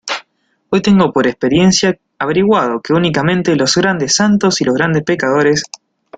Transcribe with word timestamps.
hoy 0.71 0.81
tengo 0.81 1.13
por 1.13 1.27
experiencia 1.27 1.99
averiguado 2.17 2.81
que 2.81 2.93
únicamente 2.93 3.55
los 3.55 3.75
grandes 3.75 4.15
santos 4.15 4.59
y 4.59 4.63
los 4.63 4.73
grandes 4.73 5.03
pecadores, 5.03 5.61